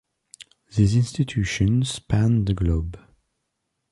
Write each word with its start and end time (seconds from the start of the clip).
These 0.75 0.95
institutions 0.95 1.91
span 1.91 2.45
the 2.45 2.55
globe. 2.55 2.99